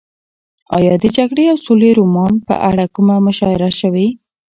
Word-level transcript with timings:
ایا 0.77 0.93
د 1.03 1.05
جګړې 1.17 1.45
او 1.51 1.57
سولې 1.65 1.91
رومان 1.99 2.33
په 2.47 2.55
اړه 2.69 2.83
کومه 2.95 3.15
مشاعره 3.27 3.69
شوې؟ 3.79 4.07